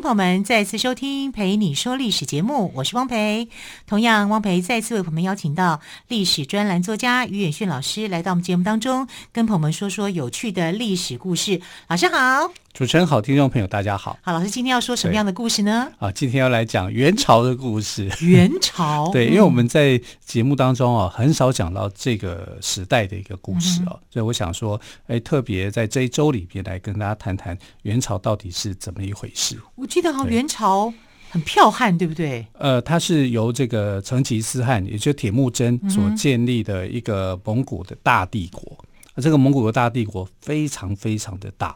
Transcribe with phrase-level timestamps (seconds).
[0.00, 3.48] 朋友们再次收听《陪你说历史》节目，我是汪培。
[3.86, 11.60] 同样，汪培再次为朋友们邀请到历史专栏作家于远逊老师来到我们节目当中，跟朋友们说说有趣的历史故事。
[11.88, 12.65] 老师好。
[12.76, 14.18] 主持人好，听众朋友大家好。
[14.20, 15.90] 好，老师今天要说什么样的故事呢？
[15.98, 18.06] 啊，今天要来讲元朝的故事。
[18.20, 29.58] 元朝， 对，因为我们在节目当中啊，很少讲到这个时代的一个故事哦、啊，嗯、所以我想说，哎，特别在这一周里边来跟大家谈谈元朝到底是怎么一回事。
[29.76, 30.92] 我记得好像元朝
[31.30, 32.46] 很剽悍，对不对？
[32.58, 38.76] 呃，它是由这个成吉思汗，也就是铁木真所建立的一个蒙古的大帝国。
[39.22, 41.74] 这个蒙古的大帝国非常非常的大。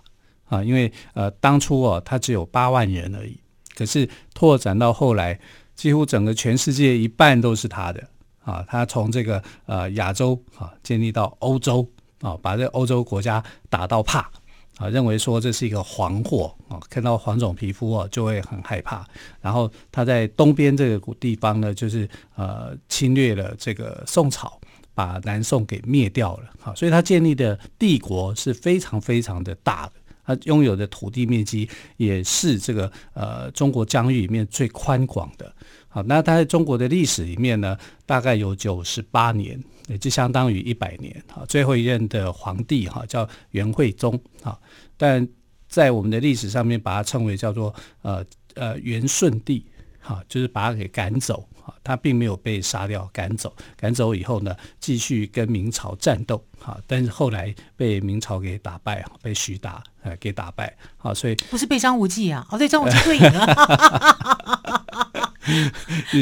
[0.51, 3.39] 啊，因为呃，当初哦，他只有八万人而已，
[3.77, 5.39] 可是拓展到后来，
[5.77, 8.03] 几乎整个全世界一半都是他的
[8.43, 8.63] 啊。
[8.67, 11.89] 他从这个呃亚洲啊建立到欧洲
[12.21, 14.29] 啊，把这欧洲国家打到怕
[14.77, 19.07] 啊，认为说这是一个黄祸啊，看到黄种皮肤哦就会很害怕。
[19.41, 24.61] 然后他在东边这个地方呢，就是呃侵略了这个宋朝，
[24.95, 26.51] 把南宋给灭掉了。
[26.59, 29.93] 好，所以他建立的帝国是非常非常的大的。
[30.25, 35.53] 他拥有的土地面积也是这个呃中国疆域里面最宽广的。
[35.89, 37.77] 好，那他在中国的历史里面呢，
[38.07, 41.23] 大概有九十八年，也就相当于一百年。
[41.29, 44.19] 好，最后一任的皇帝哈叫元惠宗。
[44.43, 44.61] 好，
[44.97, 45.27] 但
[45.69, 49.65] 在我们的历史上面把它称为叫做呃呃元顺帝。
[49.99, 51.47] 好，就是把他给赶走。
[51.83, 63.47] 他并没有被杀掉，赶走，赶走以后呢，继续跟明朝战斗，哈，但是后来被明朝给打败，被徐达呃给打败，好，所以不是被张无忌啊，哦，对，张无忌退隐了，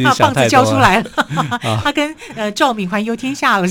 [0.04, 1.10] 把 棒子交出来了，
[1.82, 3.68] 他跟呃赵敏环游天下了，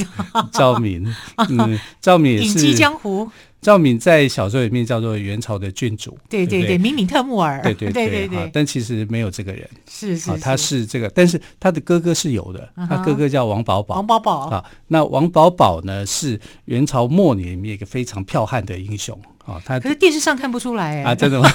[0.52, 1.04] 赵敏，
[1.50, 3.32] 嗯，赵敏隐居江湖。
[3.62, 10.86] 赵敏在小说里面叫做元朝的郡主，对对对，敏敏特木儿，对对 对对对，但其实没有这个人，是是，他是。
[10.86, 21.50] 这个，但是他的哥哥是有的，他哥哥叫王保保，王保保啊，那王保保呢是元朝末年里面一个非常剽悍的英雄啊，他可是电视上看不出来啊，真的吗？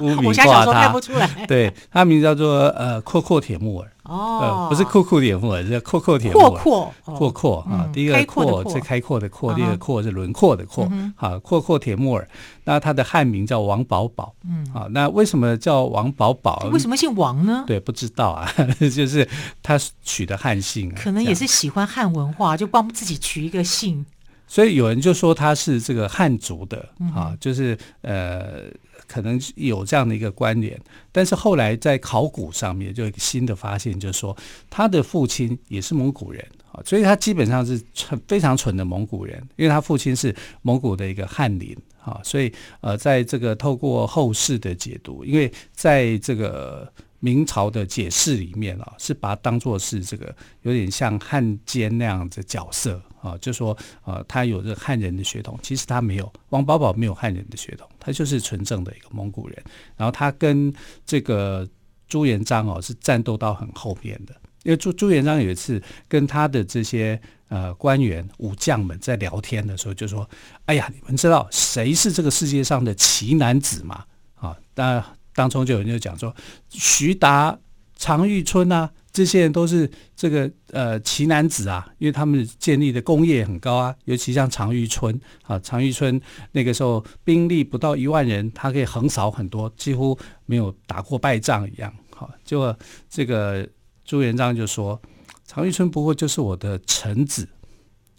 [0.24, 3.90] 武侠小说看不出来，对他名字叫做呃阔阔铁木耳。
[4.04, 6.62] 哦，不是阔阔铁木耳，是阔阔铁木耳。
[6.62, 10.88] 阔阔阔阔啊，第一个阔是开阔的阔，第二个阔是轮廓的阔。
[11.16, 12.28] 好，阔阔铁木耳，
[12.64, 14.32] 那他的汉名叫王宝宝。
[14.48, 16.68] 嗯，好，那为什么叫王宝宝？
[16.72, 17.64] 为什么姓王呢？
[17.66, 19.28] 对，不知道啊， 就是
[19.62, 20.94] 他取的汉姓。
[20.94, 24.06] 可能也是喜欢汉文化，就帮自己取一个姓。
[24.46, 28.64] 所以有人就说他是这个汉族的啊，就是呃。
[29.08, 30.76] 可能有这样的一个关联，
[31.12, 34.36] 但是后来在考古上面就有一个新的发现，就是说
[34.68, 46.92] 他的父亲也是蒙古人啊，所以他基本上是纯非常纯的蒙古人，因为他父亲是蒙古的一个翰林啊，所以呃，在这个透过后世的解读，因为在这个。
[47.18, 59.62] 明朝的解释里面啊，是把它当做是这个有点像汉奸那样子角色啊，就说呃，他有这个汉人的血统，其实他没有，王保保没有汉人的血统，他就是纯正的一个蒙古人。
[59.96, 60.72] 然后他跟
[61.04, 61.68] 这个
[62.08, 70.28] 朱元璋哦是战斗到很后面的，因为朱朱元璋有一次跟他的这些呃官员武将们在聊天的时候，就说
[70.66, 74.04] ：“哎呀，你们知道谁是这个世界上的奇男子吗？”
[74.36, 75.02] 啊，当
[75.34, 76.34] 当中就有人就讲说，
[76.68, 77.58] 徐达、
[77.96, 86.20] 常遇春啊，这些人都是这个呃奇男子啊，因为他们建立的功业很高啊，尤其像常遇春啊，常遇春
[86.52, 91.90] 那个时候兵力不到一万人，他可以横扫很多，几乎没有打过败仗一样。
[92.14, 92.78] 好，结果
[93.08, 93.66] 这个
[94.04, 95.00] 朱元璋就说，
[95.46, 97.48] 常遇春不过就是我的臣子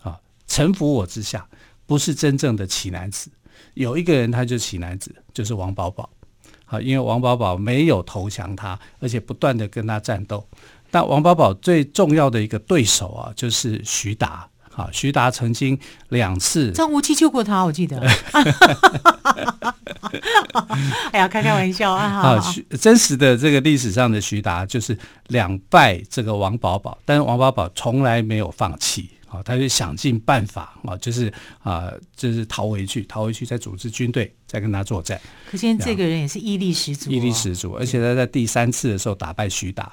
[0.01, 1.47] 啊，臣服我之下，
[1.85, 3.29] 不是真正的奇男子。
[3.75, 6.09] 有一个人他就是奇男子，就是王保保。
[6.69, 10.45] 好，因为王保保没有投降他，而且不断的跟他战斗。
[10.91, 14.47] 但王保保最重要的一个对手啊，就是徐达。
[14.77, 15.75] 啊，徐达曾经
[16.09, 17.99] 两次， 张无忌救过他，我记得。
[21.11, 22.05] 哎呀，开开玩笑啊！
[22.05, 24.95] 啊，徐真实的这个历史上的徐达就是
[25.29, 29.09] 两败这个王保保，但是王保保从来没有放弃。
[29.27, 31.33] 啊，他就想尽办法啊，就是
[31.63, 35.19] 啊，就是逃回去，逃回去，再组织军队，再跟他作战。
[35.49, 39.91] 可见这个人也是毅力十足，哦，毅力十足，而且他在第三次的时候打败徐达。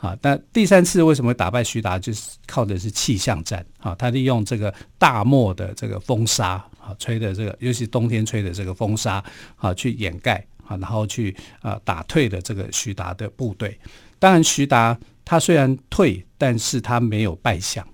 [0.00, 1.98] 啊，那第三次为什么会打败徐达？
[1.98, 6.50] 就是靠的是气象战啊，他利用这个大漠的这个风沙
[6.80, 9.22] 啊，吹的这个，尤其冬天吹的这个风沙
[9.56, 13.76] 啊，去掩盖啊，然后去啊打退的这个徐达的部队。
[14.20, 17.86] 当然，徐达他虽然退，但是他没有败相。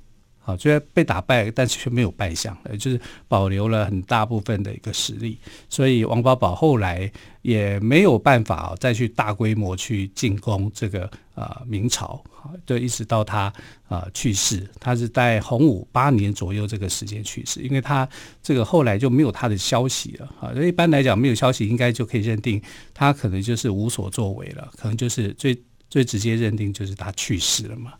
[0.44, 5.38] 啊，虽然被打败，但是却没有败相，就是保留了很大部分的一个实力。
[5.70, 7.11] 所以王保保后来
[7.41, 12.23] 也没有办法再去大规模去进攻这个啊明朝，
[12.67, 13.50] 就一直到他
[13.88, 18.06] 啊去世，他是在洪武八年左右这个时间去世，因为他
[18.43, 20.52] 这个后来就没有他的消息了啊。
[20.52, 22.61] 所以一般来讲，没有消息，应该就可以认定
[22.93, 25.58] 他可能就是无所作为了，可能就是最
[25.88, 27.94] 最直接认定就是他去世了嘛。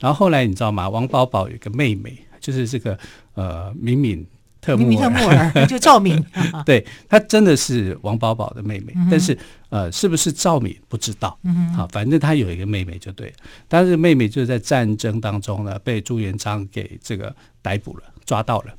[0.00, 0.88] 然后后来你知道吗？
[0.88, 2.98] 王保保有一个妹妹，就是这个
[3.34, 4.26] 呃敏敏
[4.60, 6.22] 特木尔，敏敏特木尔 就赵敏，
[6.66, 9.36] 对，她真的是王保保的妹妹，嗯、但是
[9.68, 13.32] 呃是不是赵敏不知道，嗯好，反正她有一个妹妹就对，
[13.68, 18.74] 但是妹妹就是在战争当中呢被朱元璋给这个逮捕了，抓到了，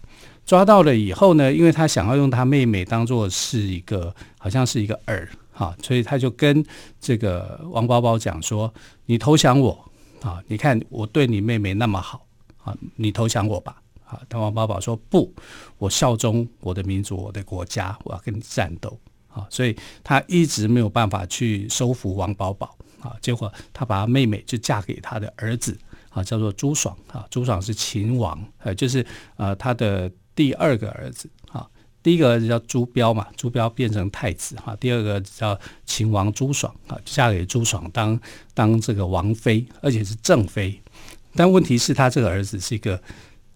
[0.45, 6.63] 抓到了以后呢，因为他想要用他妹妹当做是一个好像是一个饵，哈，所以他就跟
[6.99, 8.73] 这个王保保讲说
[9.05, 9.85] ：“你投降我。”
[10.21, 10.43] 啊！
[10.47, 12.25] 你看我对你妹妹那么好
[12.63, 13.81] 啊，你投降我吧！
[14.05, 15.33] 啊，但王宝宝说不，
[15.77, 19.47] 我效忠我的民族，我的国家，我要跟你战斗啊！
[19.49, 23.15] 所以他一直没有办法去收服王宝宝啊。
[23.21, 25.77] 结果他把他妹妹就嫁给他的儿子
[26.09, 27.25] 啊，叫做朱爽啊。
[27.29, 29.05] 朱爽是秦王，呃，就是
[29.37, 31.67] 呃他的第二个儿子啊。
[32.03, 34.75] 第一个儿子叫朱标嘛，朱标变成太子哈。
[34.79, 38.19] 第二个叫秦王朱爽啊，嫁给朱爽当
[38.53, 40.81] 当这个王妃，而且是正妃。
[41.35, 43.01] 但问题是，他这个儿子是一个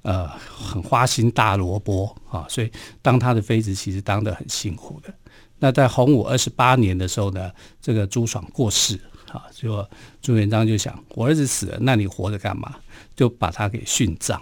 [0.04, 2.72] 呃很花心大萝卜啊，所以
[3.02, 5.14] 当他的妃子其实当得很辛苦的。
[5.58, 7.52] 那在洪武二十八年的时候呢，
[7.82, 9.00] 这个朱爽过世
[9.32, 9.86] 啊，就
[10.22, 12.76] 朱元璋就想，我儿子死了，那你活着干嘛？
[13.16, 14.42] 就把他给殉葬。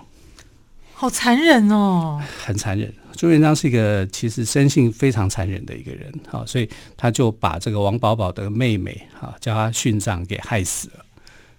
[1.03, 2.89] 好残忍哦，很残忍。
[3.17, 11.05] 朱元璋是一个其实生性非常残忍的一个人，好，所以他就把这个王保保的妹妹，哈，叫他殉葬给害死了。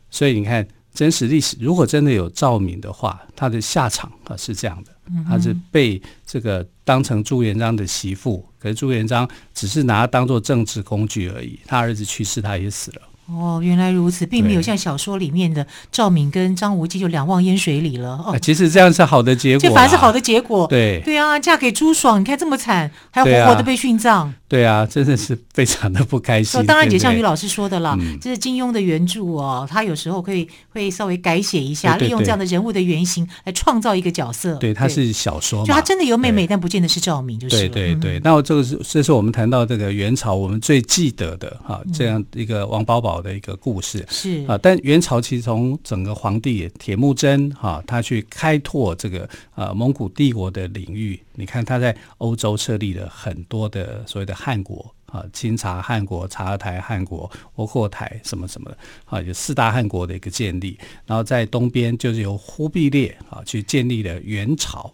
[0.08, 4.90] 所以你看，真实历史如果真的有赵敏的话，他的下场啊是这样的，
[5.28, 11.60] 他是被这个当成朱元璋的媳妇，可是朱元璋只是拿他当做政治工具而已。
[11.66, 13.02] 他儿子去世，他也死了。
[13.26, 18.22] 哦，原来如此，并没有像小说里面的赵敏跟张无忌就两忘烟水里了。
[18.26, 20.66] 哦，其实这样是好的结果，这反而是好的结果。
[20.66, 24.32] 对对啊，嫁给朱爽，你看这么惨，还要活活的被殉葬。
[24.54, 26.62] 对啊，真的是非常的不开心。
[26.64, 34.54] 当然也像于老师说的了，这是金庸的原著哦，他有时候可以会稍微改写一下，利用这样的人物的原型来创造一个角色。
[34.58, 37.56] 对，他是小说嘛，就他真的有妹妹，但不见得是赵敏，就是。
[37.56, 44.56] 对对对，那这个是这是我们谈到这个元朝我们最记得的哈，这样一个王保保的一个故事是啊。
[44.62, 54.32] 但元朝其实从整个皇帝铁木真哈，他去开拓这个呃蒙古帝国的领域，你看他在欧洲设立了很多的所谓的。
[54.44, 58.76] 汉国啊，清察汉国、察台汉国、窝阔台什么什么的
[59.06, 60.78] 啊，有四大汉国的一个建立。
[61.06, 64.92] 然后在东边就是由忽必烈啊去建立了元朝。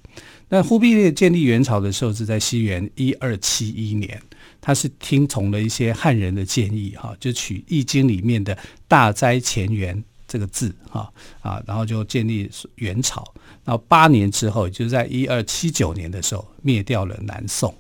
[0.49, 4.23] 那忽必烈建立元朝的时候是在西元一二七一年，
[4.61, 13.25] 他是听从了一些汉人的建议哈，就取《易经》里面的大灾前元这个字哈啊，然后就建立元朝。
[13.64, 17.75] 然后八年之后，就是在一二七九年的时候，灭掉了南宋。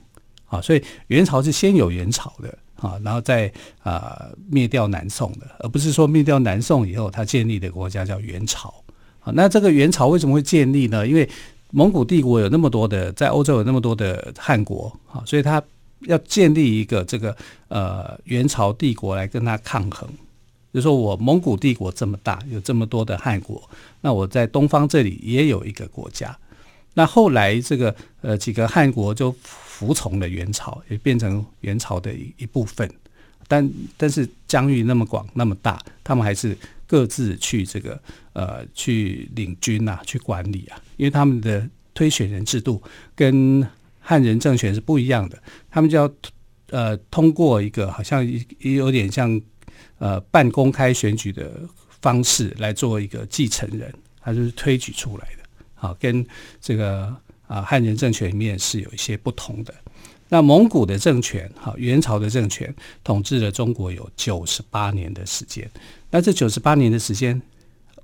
[0.50, 3.50] 啊，所以元朝是先有元朝的啊，然后再
[3.84, 8.74] 啊灭掉南宋的，而不是说灭掉南宋以后他建立的国家叫元朝。
[9.20, 11.06] 啊，那这个元朝为什么会建立呢？
[11.06, 11.28] 因为
[11.70, 15.62] 蒙古帝国有那么多的，在欧洲有那么多的汗国，啊，所以他
[16.00, 17.36] 要建立一个这个
[17.68, 20.08] 呃元朝帝国来跟他抗衡。
[20.72, 23.62] 就是说我蒙古帝国这么大，有这么多的汗国，
[24.00, 26.36] 那我在东方这里也有一个国家。
[26.94, 29.32] 那后来这个呃几个汗国就。
[29.80, 32.86] 服从了元朝，也变成元朝的一一部分，
[33.48, 36.54] 但但是疆域那么广那么大，他们还是
[36.86, 37.98] 各自去这个
[38.34, 42.82] 呃去领军呐、啊，去管理啊，因为他们的推选人制度
[43.14, 43.66] 跟
[44.00, 46.12] 汉人政权是不一样的，他们就要
[46.68, 48.22] 呃通过一个好像
[48.58, 49.40] 也有点像
[49.96, 51.58] 呃半公开选举的
[52.02, 56.26] 方式来做一个继承人，他就是推举出来的，好跟
[56.60, 57.16] 这个。
[57.50, 59.74] 啊，汉人政权里面是有一些不同的。
[60.28, 65.68] 那蒙古的政权，哈，元朝的政权统治了中国有九十八年的时间。
[66.10, 67.42] 那这九十八年的时间，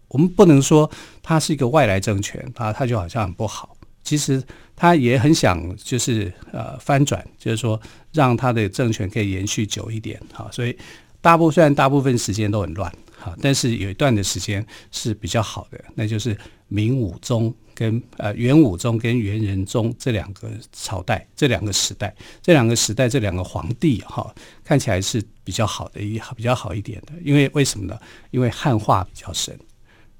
[0.09, 0.91] 我们不能说
[1.23, 3.77] 它是一个外来政权，啊，它就好像很不好。
[4.03, 4.43] 其实
[4.77, 7.81] 他也很想，就是呃翻转，就是说
[8.13, 10.49] 让他的政权可以延续久一点，哈。
[10.53, 10.77] 所以
[11.21, 16.37] 大部虽然大部分时间都很乱，哈，但是有一段的时间是比较好的，那就是
[16.69, 27.99] 明武宗跟呃元武宗跟元仁宗这两个朝代，这两个时代，这两个时代这两个皇帝哈，看起来是比较好的一比较好一点的，因为为什么呢？
[28.31, 29.59] 因为汉化比较深，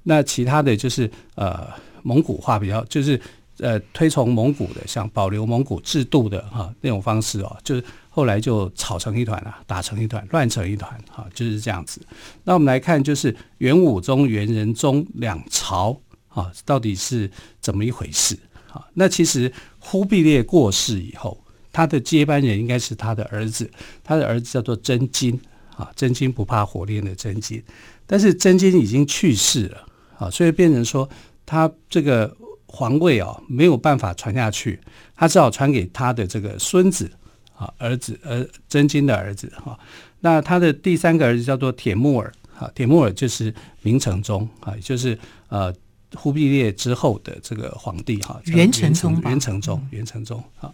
[0.03, 1.67] 那其他的就是呃
[2.03, 3.19] 蒙古化比较就是
[3.59, 7.83] 呃推崇蒙古的，像保留蒙古制度的哈那种方式哦，就是。
[8.17, 12.01] 后来就吵成一团了，打成一团，乱成一团，哈，就是这样子。
[12.45, 15.95] 那我们来看，就是元武宗、元仁宗两朝，
[16.41, 17.29] 啊，到底是
[17.59, 18.37] 怎么一回事？
[18.71, 23.69] 啊，那其实忽必烈过世以后，他的接班人应该是他的儿子，
[24.03, 25.39] 他的儿子叫做真金，
[25.75, 27.63] 啊，真金不怕火炼的真金。
[28.05, 29.85] 但是真金已经去世了，
[30.19, 31.09] 啊，所以变成说
[31.45, 32.35] 他这个
[32.67, 34.79] 皇位啊没有办法传下去，
[35.15, 37.09] 他只好传给他的这个孙子。
[37.57, 39.75] 啊，儿子，呃真金的儿子哈，
[40.19, 43.51] 那他的第三个儿子叫做铁木儿，哈，铁木尔就是
[43.81, 45.17] 明成宗啊，也就是
[45.47, 45.73] 呃
[46.15, 50.71] 忽必烈之后的这个皇帝哈，元成宗，元成宗，元成宗啊。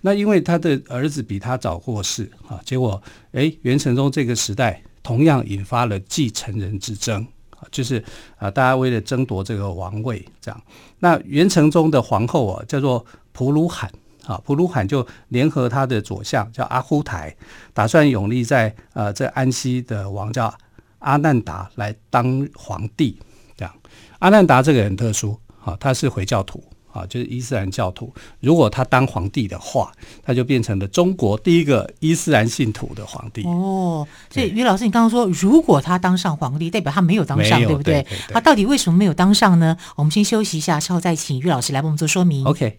[0.00, 3.00] 那因为他的儿子比他早过世啊，结果
[3.32, 8.02] 哎，元成宗这个时代同样引发了继承人之争啊，就是
[8.36, 10.62] 啊，大家为了争夺这个王位这样。
[10.98, 13.90] 那元成宗的皇后啊，叫做普鲁罕。
[14.24, 17.34] 啊，普鲁罕就联合他的左相叫阿忽台，
[17.74, 20.54] 打算永立在呃在安西的王叫
[21.00, 23.18] 阿难达来当皇帝。
[23.56, 23.74] 这样，
[24.22, 26.62] 阿难达这个很特殊，啊，他是回教徒，
[26.92, 28.14] 啊，就是伊斯兰教徒。
[28.38, 29.90] 如果他当皇帝的话，
[30.22, 33.42] 他就变成了中国第一个伊斯兰信徒的皇帝。
[33.42, 38.06] 哦，所以于老师，你刚刚说，如果他当上皇帝，代表他没有当上，对不对？
[38.32, 39.76] 他到底为什么没有当上呢？
[39.96, 42.44] 我们先休息一下，稍后再请于老师来帮我们做说明。
[42.44, 42.78] OK。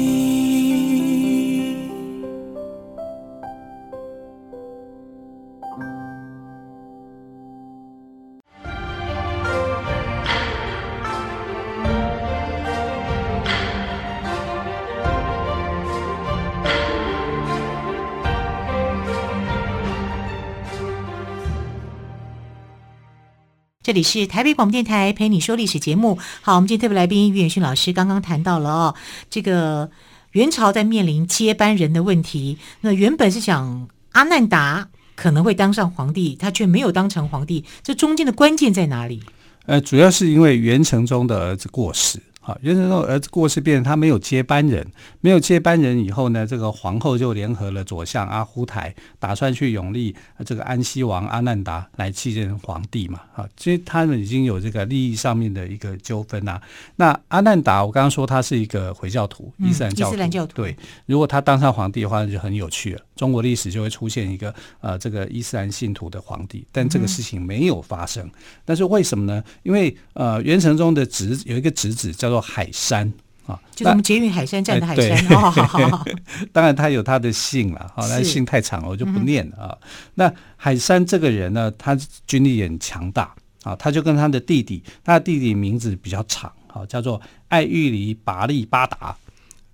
[23.91, 26.17] 这里是台北广播电台陪你说历史节目。
[26.39, 28.95] 好，我们今天特别来宾于远逊老师刚刚谈到了哦，
[29.29, 29.91] 这个
[30.31, 32.57] 元朝在面临接班人的问题。
[32.79, 39.21] 那原本是想阿难达可能会当上皇帝，他却没有当成皇帝，这中间的关键在哪里？
[39.65, 42.17] 呃，主要是因为元成宗的儿子过世。
[42.51, 44.85] 好，元成宗儿子过世，变成他没有接班人，
[45.21, 50.13] 没有接班人以后呢，这个皇后就联合了左相阿忽台，打算去永历
[50.45, 53.21] 这个安西王阿难达来继任皇帝嘛。
[53.33, 56.61] 啊，其实他们已经有这个利益上面的一个纠纷啊。
[56.97, 60.55] 那阿难达，我刚刚说他是一个回教徒，伊斯兰教徒，嗯，伊斯兰教徒。
[60.55, 63.01] 对，如果他当上皇帝的话，那就很有趣了。
[63.21, 68.25] 中国历史就会出现一个呃这个伊斯兰信徒的皇帝，但这个事情没有发生。
[68.25, 68.31] 嗯、
[68.65, 69.43] 但是为什么呢？
[69.61, 73.13] 因为呃元成宗的侄有一个侄子叫做海山
[73.45, 75.15] 啊，就是我们捷运海山站的海山。
[75.37, 76.03] 哦，好好好。
[76.51, 79.77] 当然他有他的姓了，好，那姓太长了，我就不念了啊。
[80.15, 89.15] 那海山这个人呢，他军力也很强大啊，他就跟他的弟弟，他的弟弟名字比较长，啊，叫做爱玉离拔力八达。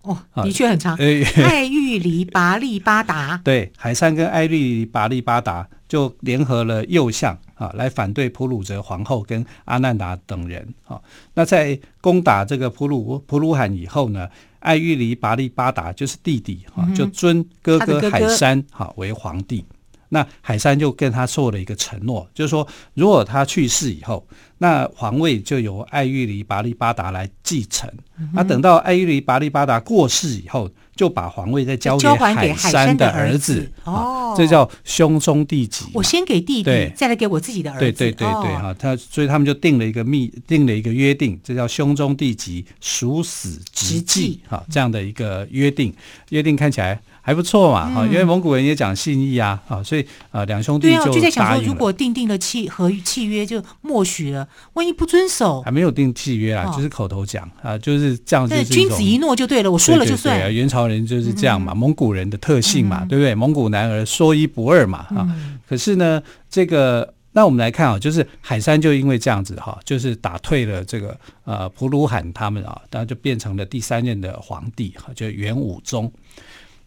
[0.07, 0.95] 哦，的确很长。
[1.43, 10.99] 爱玉离拔力巴达，对，海山跟爱玉离拔力巴达就联合了右相啊，来反对普鲁哲皇后跟阿难达等人啊。
[11.33, 14.27] 那在攻打这个普鲁普鲁罕以后呢，
[14.59, 19.65] 爱玉离拔力巴达就是弟弟啊，就尊哥哥海山哈为皇帝。
[20.09, 24.25] 那海山就跟他做了一个承诺，就是说，如果他去世以后，
[24.59, 27.89] 那皇位就由艾玉离拔力巴达来继承。
[28.19, 33.69] 嗯、那等到艾玉离拔力巴达过世以后，就把皇位再交给海山的儿子。
[33.83, 35.85] 哦，这叫兄终弟及。
[35.93, 37.79] 我先给弟弟，再来给我自己的儿子。
[37.79, 44.41] 对对对对，哈、哦，他所以他们就定了一个密，定了一个约定，这叫兄终弟及，殊死直继。
[44.47, 45.93] 哈，这样的一个约定，
[46.29, 46.99] 约定看起来。
[47.27, 58.47] 还不错嘛，哈、嗯，因为蒙古人也讲信义啊，啊，所以啊，两兄弟就就在想说，如果订定了契和契约就默许了，万一不遵守，还没有定契约啊，哦、就是口头讲啊，就是这样。
[58.47, 60.37] 子，君子一诺就对了，我说了就算。
[60.37, 63.35] 对，对，对啊，元朝人就是这样嘛，嗯、蒙古人的特性嘛，嗯、对不对？
[63.35, 67.13] 蒙古男儿说一不二嘛，啊、嗯，可是呢，这个。
[67.33, 76.11] 那我们来看啊，就是海山就因为这样子哈，就是打退了这个呃普鲁罕他们啊，然后就变成了第三任的皇帝哈，就元武宗。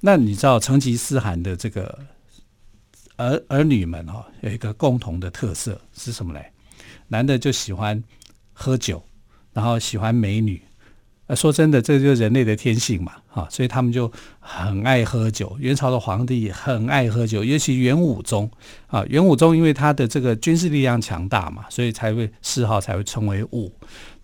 [0.01, 1.99] 那你知道成吉思汗的这个
[3.17, 6.51] 儿儿女们哈，有一个共同的特色是什么嘞？
[7.07, 8.03] 男的就喜欢
[8.53, 9.03] 喝酒，
[9.53, 10.61] 然后喜欢美女。
[11.27, 15.57] 呃，说真的，这就是人类的天性嘛，哈，所以他们就很爱喝酒。
[15.61, 18.51] 元朝的皇帝很爱喝酒，尤其元武宗
[18.89, 23.73] 啊，元武宗因为他的这个军事力量强大嘛，所以才会谥号才会称为武。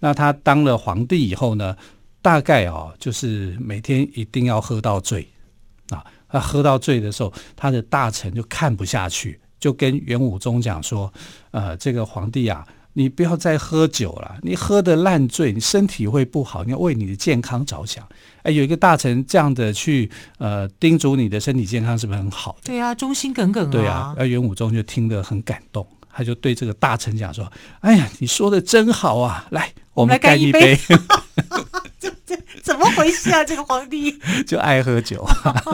[0.00, 1.76] 那他当了皇帝以后呢，
[2.20, 5.24] 大概啊，就是每天一定要喝到醉
[5.90, 6.04] 啊。
[6.28, 11.12] 他喝到醉的时候，他的大臣就看不下去，就跟元武宗讲说
[11.52, 12.66] ：“呃，这个皇帝啊。”
[12.98, 16.64] 你不要再喝酒了，你喝的烂醉，你身体会不好。
[16.64, 18.02] 你要为你的健康着想。
[18.42, 22.72] 哎，有一个大臣这样的去呃叮嘱你的身体健康，是不是很好的？
[22.72, 23.70] 对啊，忠心耿耿啊。
[23.70, 30.78] 对啊，而元武宗就听得很感动，他就对这个大臣讲说：“哎呀，你说的真好啊，来，我们干一杯。
[32.62, 33.44] 怎么回事啊？
[33.44, 35.26] 这个皇帝 就爱喝酒，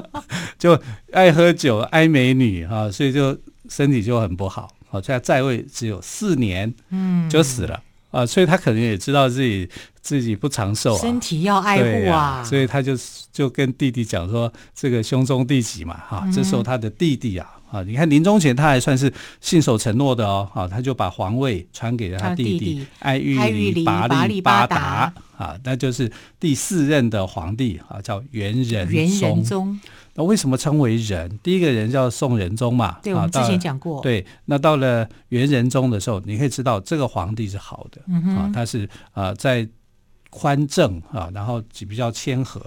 [0.59, 0.81] 就
[1.13, 3.39] 爱喝酒，爱美女啊，所以就
[3.69, 9.67] 身体就很不好。”好，在在位只有四年，嗯，就死了啊，所以他可能也知道自己
[10.03, 12.93] 自己不长寿啊，身体要爱护啊，啊，所以他就
[13.33, 29.81] 就跟弟弟讲说，这个兄终弟及嘛，哈、啊，这时候他的弟弟啊，啊，你看临终前他还算是信守承诺的哦，啊，他就把皇位传给了他弟弟爱玉里拔力八达啊，那就是第四任的皇帝啊，叫元仁元仁宗。
[30.15, 31.39] 那为什么称为仁？
[31.43, 34.03] 第一个人叫宋仁宗嘛，对，我们之前讲过。
[34.03, 39.67] 对，那到了元仁宗的时候，你可以知道这个皇帝是好的，嗯、啊，他是呃在
[40.33, 42.59] 宽政啊，然后比较谦和，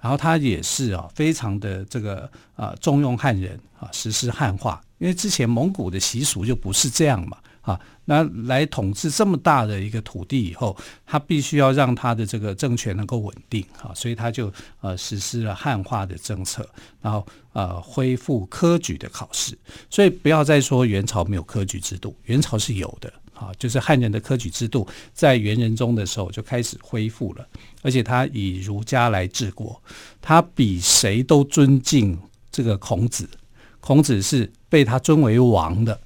[0.00, 7.38] 然后他也是啊非常的这个啊重用汉人啊，实施汉化，因为之前蒙古的习俗就不是这样嘛。
[7.62, 16.68] 啊，那来统治这么大的一个土地以后，他必须要让他的这个政权能够稳定啊，所以他就呃实施了汉化的政策，
[17.00, 19.56] 然后呃恢复科举的考试。
[19.88, 27.44] 所以不要再说元朝没有科举制度，元朝是有的啊，就是汉人的科举制度在元仁宗的时候就开始恢复了，
[27.82, 29.82] 而且他以儒家来治国，
[30.20, 32.16] 他比谁都尊敬
[32.52, 33.28] 这个孔子，
[33.80, 35.98] 孔子是被他尊为王的。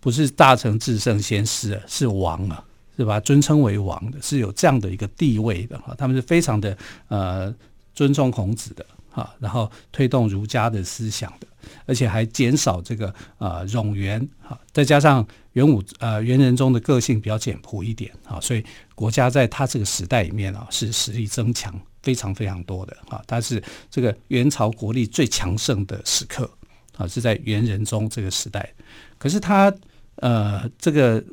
[0.00, 2.64] 不是大成至圣先师，是王啊，
[2.96, 3.20] 是吧？
[3.20, 5.94] 尊称为王的，是有这样的一个地位的哈。
[5.96, 6.76] 他们是非常的
[7.06, 7.54] 呃
[7.94, 11.46] 尊重孔子的啊，然后推动儒家的思想的，
[11.86, 14.58] 而且还减少这个呃冗员哈。
[14.72, 23.22] 再加上元武呃元仁宗的个性比较简朴一点啊，所以国家在他这个时代里面啊是实力增强非常非常多的啊。
[23.26, 26.50] 他是这个元朝国力最强盛的时刻
[26.96, 28.72] 啊，是在元仁宗这个时代。
[29.18, 29.72] 可是他。
[30.16, 31.24] 呃，这个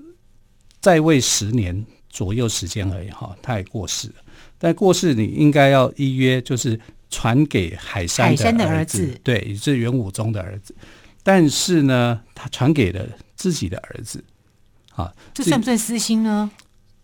[0.80, 4.14] 在位十年左右时间而已哈，他也过世了。
[4.60, 10.76] 但过世你应该要依约，就是传给海山的儿子，对，也是元武宗的儿子。
[11.24, 13.04] 但是呢，他传给了
[13.36, 14.24] 自己的儿子，
[14.96, 16.52] 啊，这算不算私心呢？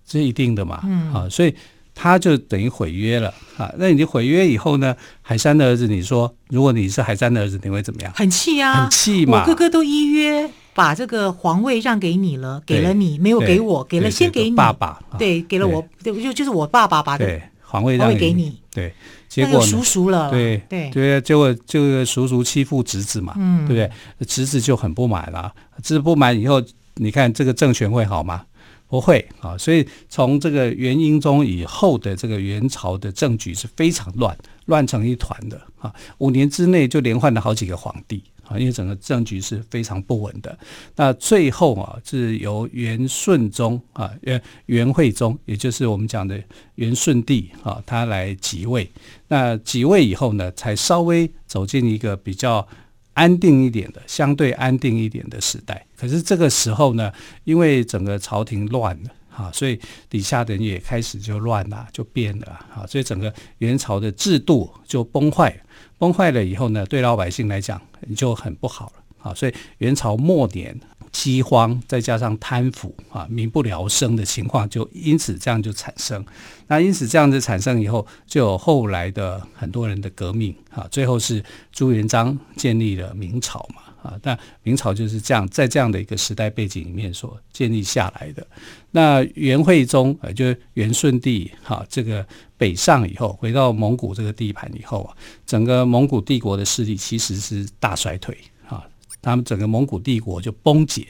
[0.05, 1.55] 这一定的嘛，嗯，啊，所以
[1.93, 3.73] 他就等于毁约了啊。
[3.77, 8.11] 那你毁约以后呢，海山的儿子，你说如果你是海山的儿子，你会怎么样？
[8.15, 10.51] 很气啊，很气嘛，我哥哥都依约。
[10.75, 18.93] 把这个皇位让给你了，给了你，没有给我，给了先给你爸爸，对，给了我，对，就就是我爸爸把对皇位让给你，对，
[19.29, 24.25] 结果叔叔了，对对对，结果这个叔叔欺负侄子嘛，嗯，对不对？
[24.27, 26.61] 侄子就很不满了，侄子不满以后，
[26.95, 28.43] 你看这个政权会好吗？
[28.87, 38.21] 不会啊，所以从这个元英宗以后的这个元朝的政局是非常乱，乱成一团的啊，五年之内就连换了好几个皇帝。
[38.47, 40.57] 啊，因为整个政局是非常不稳的。
[40.95, 46.41] 那最后啊，是由元顺宗啊，元元惠宗，也就是我们讲的
[46.75, 48.89] 元顺帝啊，他来即位。
[49.27, 52.67] 那即位以后呢，才稍微走进一个比较
[53.13, 55.85] 安定一点的、相对安定一点的时代。
[55.97, 57.11] 可是这个时候呢，
[57.43, 65.55] 因为整个朝廷乱了啊，所以底下的人也开始就乱了，就变了啊，所以整个元朝的制度就崩坏。
[65.97, 67.81] 崩坏了以后呢，对老百姓来讲
[68.15, 69.33] 就很不好了啊！
[69.33, 70.77] 所以元朝末年
[71.11, 76.23] 饥荒，再加上贪腐啊，民不聊生的情况，就因此这样就产生。
[76.67, 83.84] 那因此这样子产生以后，就有后来的很多人的革命啊，最后是朱元璋建立了明朝嘛。
[84.05, 88.45] 啊，但明朝就是这样，在这样的一个时代背景里面所建立下来的。
[88.91, 92.23] 那元惠宗，呃，就是元顺帝，哈，这个
[92.55, 98.37] 北上以后，回到蒙古这个地盘以后啊，整个蒙古帝国的势力其实是大衰退，
[98.69, 98.85] 啊，
[99.23, 101.07] 他们整个蒙古帝国就崩解，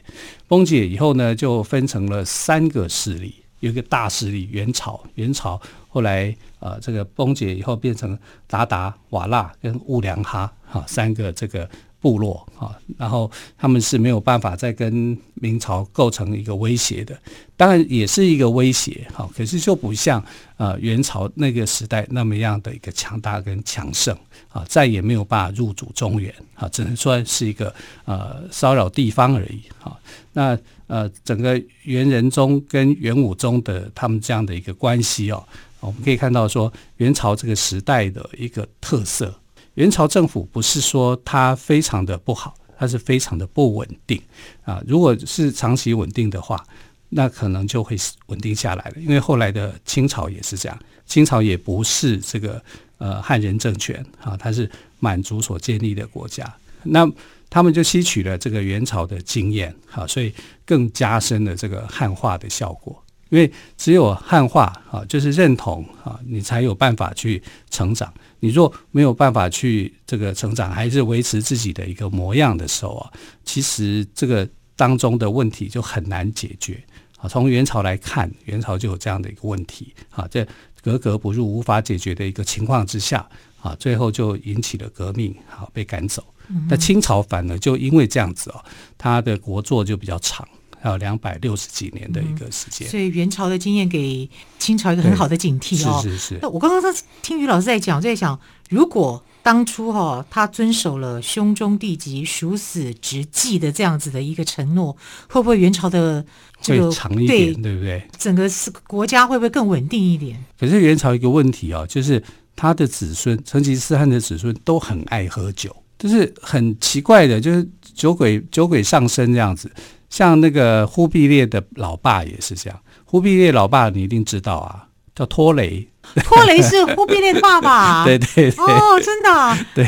[0.48, 8.18] 崩解以后呢，就分成了三个势力，有一个大势力元朝，元朝后来呃这个崩解以后变成
[8.50, 11.70] 韃靼、瓦剌跟兀良哈哈三个这个。
[12.06, 17.20] 部落啊，然后他们是没有办法再跟明朝构成一个威胁的，
[17.58, 20.24] 当然也是一个威胁哈，可是就不像
[20.58, 24.16] 呃元朝那个时代那么样的一个强大跟强盛
[24.50, 30.00] 啊，再也没有办法入主中原啊，只能说是一个呃骚扰地方而已哈。
[30.34, 35.44] 那呃整个元仁宗跟元武宗的他们这样的一个关系哦，
[35.80, 39.34] 我们可以看到说元朝这个时代的一个特色。
[39.76, 44.22] 元朝政府不是说它非常的不好，它是非常的不稳定
[44.64, 44.82] 啊。
[44.88, 46.62] 如果是长期稳定的话，
[47.10, 47.96] 那可能就会
[48.28, 48.96] 稳定下来了。
[49.00, 52.62] 因为后来的清朝也是这样，清朝也不是这个
[52.98, 56.52] 呃汉人政权啊，它是满族所建立的国家。
[56.84, 57.10] 那
[57.50, 60.34] 他们就吸取了这个元朝的经验，啊，所以
[60.66, 63.02] 更加深了这个汉化的效果。
[63.30, 68.14] 因为只有汉化啊，就是认同啊，你才有办法去成长。
[68.40, 73.12] 你若没有办法去这个成长，还是维持自己的一个模样的时候啊，
[73.44, 76.84] 其实这个当中的问题就很难解决
[77.18, 77.28] 啊。
[77.28, 80.48] 从元朝来看，元朝就有这样的一个问题啊，在
[80.84, 83.28] 格格不入、无法解决的一个情况之下
[83.60, 86.24] 啊，最后就引起了革命，好被赶走。
[86.70, 88.64] 那清朝反而就因为这样子哦，
[89.00, 90.48] 他的国祚就比较长。
[90.86, 96.00] 还有两百六十几年的一个时间，嗯，所以元朝的经验给清朝一个很好的警惕哦。
[96.04, 96.40] 是是是。
[96.44, 104.96] 那我刚刚听于老师在讲，在想，如果当初哈、哦、他遵守了兄终弟及、殊死直继的这样子的一个承诺，
[105.28, 106.24] 会不会元朝的
[106.62, 108.08] 这个会长一点，对，对不对？
[108.20, 110.38] 整个是国家会不会更稳定一点？
[110.60, 112.24] 可是元朝一个问题哦，就是
[112.56, 119.72] 他的子孙成吉思汗的子孙都很爱喝酒，就是很奇怪的，就是酒鬼酒鬼上身这样子。
[120.16, 125.86] 像那个忽必烈的老爸也是这样，忽必烈老爸你一定知道啊，叫托雷。
[126.24, 128.06] 托雷是忽必烈的爸爸。
[128.08, 128.64] 对对对。
[128.64, 129.58] 哦，真的、啊。
[129.74, 129.86] 对。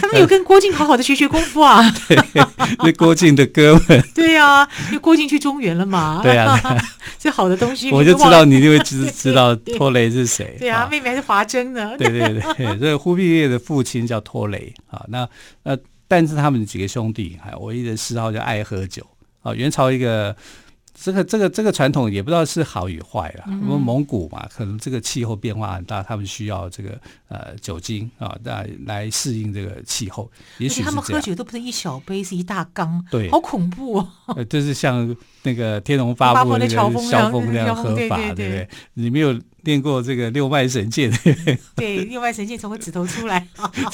[0.00, 1.82] 他们有跟郭靖好好的学学功夫啊。
[2.08, 2.16] 对。
[2.78, 4.02] 那郭靖的哥们。
[4.14, 6.20] 对呀、啊，因为郭靖去中原了嘛。
[6.22, 6.58] 对啊。
[7.18, 7.90] 这好的东西。
[7.90, 10.56] 我就知道你就会知知道托雷是谁。
[10.58, 11.98] 对啊，妹妹还是华筝呢。
[11.98, 15.28] 对对对，所以忽必烈的父亲叫托雷啊，那
[15.64, 19.04] 那但是他们几个兄弟还唯一的嗜好就爱喝酒。
[19.42, 20.36] 啊，元朝一个
[21.00, 23.44] 这个这个这个传统也不知道是好与坏啦。
[23.46, 30.28] 因为蒙古嘛，可能这个气候变化很大，他们需要这个呃酒精啊，来来适应这个气候。
[30.58, 34.08] 也许他们喝酒都不是一小杯，是一大缸，对，好恐怖哦。
[34.36, 37.04] 呃，就是像那个《天龙八部》那个萧峰
[37.52, 38.68] 那样喝法，对不对？
[38.94, 41.12] 你没有练过这个六脉神剑？
[41.76, 43.46] 对，六脉神剑从我指头出来。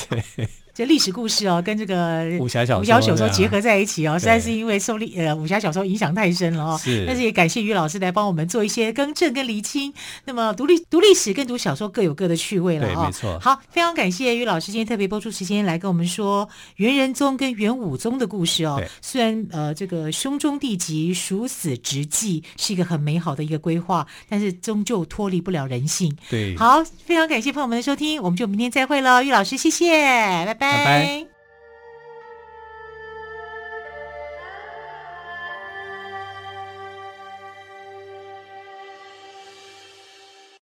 [0.08, 0.48] 对。
[0.74, 6.80] 这历史故事哦，跟这个武侠小说、武侠小说结合在一起哦，实在是因为受历呃武侠小说影响太深了哦。
[6.82, 9.94] 是，但是也感谢于老师来帮我们做一些更正跟厘清。
[10.24, 12.94] 那么读历读历史跟读小说各有各的趣味了哦。
[12.94, 13.38] 对，没错。
[13.38, 18.82] 好，非常感谢于老师今天特别播出时间来跟我们说元仁宗跟元武宗的故事哦。
[19.00, 26.12] 虽然呃这个兄终弟及、殊死直继是一个很美好的一个规划，但是终究脱离不了人性。
[26.28, 26.56] 对。
[26.56, 29.22] 好，非常感谢朋友们的收听，我们就明天再会了。
[29.22, 31.33] 于老师，谢谢，拜拜。